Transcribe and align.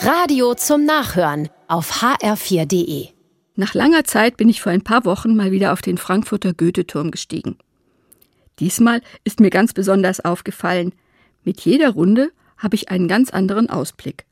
Radio 0.00 0.54
zum 0.54 0.84
Nachhören 0.84 1.48
auf 1.66 2.02
hr4.de. 2.02 3.08
Nach 3.56 3.74
langer 3.74 4.04
Zeit 4.04 4.36
bin 4.36 4.48
ich 4.48 4.60
vor 4.60 4.70
ein 4.70 4.84
paar 4.84 5.04
Wochen 5.04 5.34
mal 5.34 5.50
wieder 5.50 5.72
auf 5.72 5.82
den 5.82 5.98
Frankfurter 5.98 6.54
Goethe-Turm 6.54 7.10
gestiegen. 7.10 7.58
Diesmal 8.60 9.02
ist 9.24 9.40
mir 9.40 9.50
ganz 9.50 9.72
besonders 9.72 10.24
aufgefallen, 10.24 10.94
mit 11.42 11.60
jeder 11.62 11.90
Runde 11.90 12.30
habe 12.56 12.76
ich 12.76 12.90
einen 12.90 13.08
ganz 13.08 13.30
anderen 13.30 13.68
Ausblick. 13.68 14.24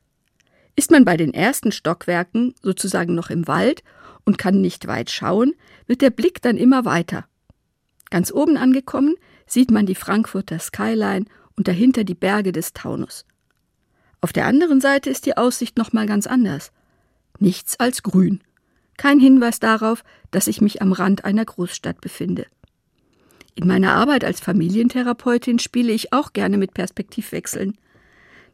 Ist 0.77 0.89
man 0.89 1.03
bei 1.03 1.17
den 1.17 1.33
ersten 1.33 1.73
Stockwerken 1.73 2.55
sozusagen 2.63 3.13
noch 3.13 3.29
im 3.29 3.45
Wald 3.47 3.83
und 4.23 4.37
kann 4.37 4.61
nicht 4.61 4.87
weit 4.87 5.09
schauen, 5.09 5.53
wird 5.85 6.01
der 6.01 6.11
Blick 6.11 6.41
dann 6.41 6.55
immer 6.55 6.85
weiter. 6.85 7.25
Ganz 8.09 8.31
oben 8.31 8.55
angekommen 8.55 9.15
sieht 9.45 9.69
man 9.69 9.85
die 9.85 9.95
Frankfurter 9.95 10.59
Skyline 10.59 11.25
und 11.57 11.67
dahinter 11.67 12.05
die 12.05 12.15
Berge 12.15 12.53
des 12.53 12.71
Taunus. 12.71 13.25
Auf 14.21 14.33
der 14.33 14.45
anderen 14.45 14.81
Seite 14.81 15.09
ist 15.09 15.25
die 15.25 15.37
Aussicht 15.37 15.77
noch 15.77 15.93
mal 15.93 16.07
ganz 16.07 16.27
anders. 16.27 16.71
Nichts 17.39 17.79
als 17.79 18.03
grün. 18.03 18.41
Kein 18.97 19.19
Hinweis 19.19 19.59
darauf, 19.59 20.03
dass 20.31 20.47
ich 20.47 20.59
mich 20.59 20.81
am 20.81 20.91
Rand 20.91 21.23
einer 21.23 21.45
Großstadt 21.45 22.01
befinde. 22.01 22.47
In 23.53 23.67
meiner 23.67 23.93
Arbeit 23.93 24.23
als 24.23 24.39
Familientherapeutin 24.39 25.59
spiele 25.59 25.91
ich 25.91 26.13
auch 26.13 26.33
gerne 26.33 26.57
mit 26.57 26.73
Perspektivwechseln. 26.73 27.77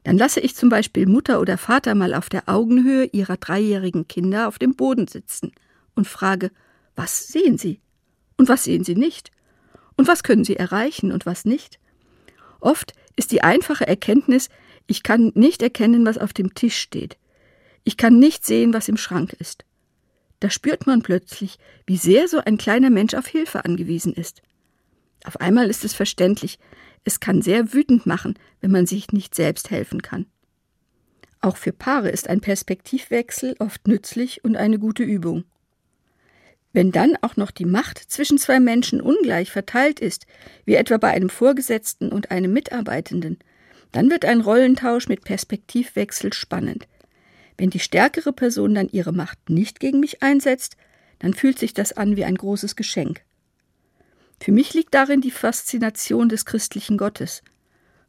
Dann 0.03 0.17
lasse 0.17 0.41
ich 0.41 0.55
zum 0.55 0.69
Beispiel 0.69 1.07
Mutter 1.07 1.39
oder 1.39 1.57
Vater 1.57 1.95
mal 1.95 2.13
auf 2.13 2.29
der 2.29 2.49
Augenhöhe 2.49 3.05
ihrer 3.05 3.37
dreijährigen 3.37 4.07
Kinder 4.07 4.47
auf 4.47 4.59
dem 4.59 4.75
Boden 4.75 5.07
sitzen 5.07 5.53
und 5.95 6.07
frage, 6.07 6.51
was 6.95 7.27
sehen 7.27 7.57
Sie? 7.57 7.79
Und 8.37 8.49
was 8.49 8.65
sehen 8.65 8.83
Sie 8.83 8.95
nicht? 8.95 9.31
Und 9.95 10.07
was 10.07 10.23
können 10.23 10.43
Sie 10.43 10.55
erreichen 10.55 11.11
und 11.11 11.25
was 11.25 11.45
nicht? 11.45 11.79
Oft 12.59 12.93
ist 13.15 13.31
die 13.31 13.43
einfache 13.43 13.87
Erkenntnis, 13.87 14.49
ich 14.87 15.03
kann 15.03 15.31
nicht 15.35 15.61
erkennen, 15.61 16.05
was 16.05 16.17
auf 16.17 16.33
dem 16.33 16.53
Tisch 16.53 16.77
steht. 16.77 17.17
Ich 17.83 17.97
kann 17.97 18.19
nicht 18.19 18.45
sehen, 18.45 18.73
was 18.73 18.89
im 18.89 18.97
Schrank 18.97 19.33
ist. 19.33 19.65
Da 20.39 20.49
spürt 20.49 20.87
man 20.87 21.01
plötzlich, 21.01 21.57
wie 21.85 21.97
sehr 21.97 22.27
so 22.27 22.39
ein 22.39 22.57
kleiner 22.57 22.89
Mensch 22.89 23.13
auf 23.13 23.27
Hilfe 23.27 23.63
angewiesen 23.65 24.13
ist. 24.13 24.41
Auf 25.23 25.39
einmal 25.39 25.69
ist 25.69 25.85
es 25.85 25.93
verständlich, 25.93 26.59
es 27.05 27.19
kann 27.19 27.41
sehr 27.41 27.73
wütend 27.73 28.05
machen, 28.05 28.37
wenn 28.61 28.71
man 28.71 28.85
sich 28.85 29.11
nicht 29.11 29.35
selbst 29.35 29.71
helfen 29.71 30.01
kann. 30.01 30.25
Auch 31.39 31.57
für 31.57 31.73
Paare 31.73 32.09
ist 32.09 32.29
ein 32.29 32.41
Perspektivwechsel 32.41 33.55
oft 33.59 33.87
nützlich 33.87 34.43
und 34.43 34.55
eine 34.55 34.79
gute 34.79 35.03
Übung. 35.03 35.43
Wenn 36.71 36.91
dann 36.91 37.17
auch 37.21 37.35
noch 37.35 37.51
die 37.51 37.65
Macht 37.65 37.99
zwischen 37.99 38.37
zwei 38.37 38.59
Menschen 38.59 38.99
ungleich 38.99 39.51
verteilt 39.51 39.99
ist, 39.99 40.25
wie 40.65 40.75
etwa 40.75 40.97
bei 40.97 41.09
einem 41.09 41.29
Vorgesetzten 41.29 42.09
und 42.09 42.31
einem 42.31 42.51
Mitarbeitenden, 42.51 43.39
dann 43.93 44.09
wird 44.09 44.25
ein 44.25 44.41
Rollentausch 44.41 45.07
mit 45.07 45.23
Perspektivwechsel 45.23 46.33
spannend. 46.33 46.87
Wenn 47.57 47.69
die 47.69 47.79
stärkere 47.79 48.33
Person 48.33 48.75
dann 48.75 48.89
ihre 48.89 49.13
Macht 49.13 49.49
nicht 49.49 49.79
gegen 49.79 50.01
mich 50.01 50.21
einsetzt, 50.21 50.75
dann 51.19 51.33
fühlt 51.33 51.57
sich 51.57 51.73
das 51.73 51.93
an 51.93 52.17
wie 52.17 52.25
ein 52.25 52.35
großes 52.35 52.75
Geschenk. 52.75 53.21
Für 54.41 54.51
mich 54.51 54.73
liegt 54.73 54.93
darin 54.93 55.21
die 55.21 55.31
Faszination 55.31 56.27
des 56.27 56.43
christlichen 56.43 56.97
Gottes. 56.97 57.43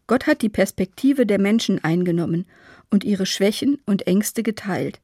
Gott 0.07 0.27
hat 0.27 0.43
die 0.43 0.49
Perspektive 0.49 1.27
der 1.27 1.39
Menschen 1.39 1.85
eingenommen 1.85 2.47
und 2.91 3.05
ihre 3.05 3.27
Schwächen 3.27 3.79
und 3.87 4.07
Ängste 4.07 4.43
geteilt. 4.43 5.01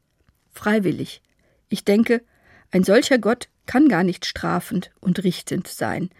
Freiwillig. 0.52 1.22
Ich 1.68 1.84
denke, 1.84 2.22
ein 2.70 2.84
solcher 2.84 3.18
Gott 3.18 3.48
kann 3.66 3.88
gar 3.88 4.02
nicht 4.02 4.26
strafend 4.26 4.90
und 5.00 5.22
richtend 5.22 5.68
sein, 5.68 6.10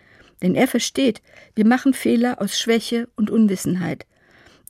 denn 0.42 0.54
er 0.54 0.68
versteht, 0.68 1.22
wir 1.54 1.66
machen 1.66 1.94
Fehler 1.94 2.40
aus 2.40 2.58
Schwäche 2.58 3.08
und 3.16 3.30
Unwissenheit. 3.30 4.06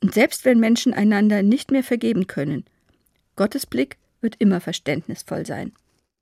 Und 0.03 0.15
selbst 0.15 0.45
wenn 0.45 0.59
Menschen 0.59 0.95
einander 0.95 1.43
nicht 1.43 1.71
mehr 1.71 1.85
vergeben 1.85 2.27
können, 2.27 2.65
Gottes 3.37 3.67
Blick 3.67 3.99
wird 4.21 4.37
immer 4.39 4.61
verständnisvoll 4.61 5.47
sein. 5.47 5.73